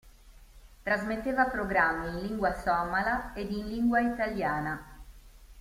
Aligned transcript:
Trasmetteva 0.81 1.45
programmi 1.45 2.07
in 2.09 2.19
lingua 2.25 2.57
somala 2.57 3.33
ed 3.35 3.51
in 3.51 3.67
lingua 3.67 3.99
italiana. 3.99 4.83